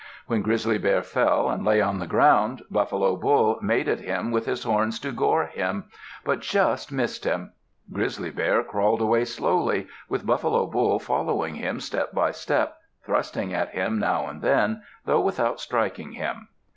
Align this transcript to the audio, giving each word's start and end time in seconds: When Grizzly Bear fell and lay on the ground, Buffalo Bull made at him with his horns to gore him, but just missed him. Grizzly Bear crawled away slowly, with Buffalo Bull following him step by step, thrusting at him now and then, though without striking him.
When 0.25 0.41
Grizzly 0.41 0.79
Bear 0.79 1.03
fell 1.03 1.47
and 1.47 1.63
lay 1.63 1.79
on 1.79 1.99
the 1.99 2.07
ground, 2.07 2.63
Buffalo 2.71 3.15
Bull 3.15 3.59
made 3.61 3.87
at 3.87 3.99
him 3.99 4.31
with 4.31 4.47
his 4.47 4.63
horns 4.63 4.99
to 5.01 5.11
gore 5.11 5.45
him, 5.45 5.83
but 6.25 6.39
just 6.39 6.91
missed 6.91 7.23
him. 7.23 7.51
Grizzly 7.93 8.31
Bear 8.31 8.63
crawled 8.63 8.99
away 8.99 9.25
slowly, 9.25 9.85
with 10.09 10.25
Buffalo 10.25 10.65
Bull 10.65 10.97
following 10.97 11.53
him 11.53 11.79
step 11.79 12.13
by 12.13 12.31
step, 12.31 12.77
thrusting 13.05 13.53
at 13.53 13.69
him 13.75 13.99
now 13.99 14.25
and 14.27 14.41
then, 14.41 14.81
though 15.05 15.21
without 15.21 15.59
striking 15.59 16.13
him. 16.13 16.47